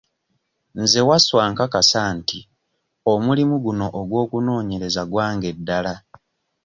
Nze 0.81 1.01
Wasswa 1.09 1.43
nkakasa 1.51 2.01
nti 2.17 2.39
omulimu 3.11 3.55
guno 3.65 3.85
ogw'okunoonyereza 3.99 5.01
gwange 5.11 5.49
ddala. 5.57 5.93